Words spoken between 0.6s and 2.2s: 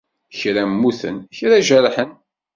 mmuten, kra jerḥen.